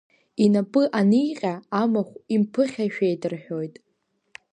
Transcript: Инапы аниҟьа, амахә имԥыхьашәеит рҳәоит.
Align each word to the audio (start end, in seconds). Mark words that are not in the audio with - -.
Инапы 0.43 0.83
аниҟьа, 0.99 1.53
амахә 1.81 2.15
имԥыхьашәеит 2.35 3.21
рҳәоит. 3.31 3.75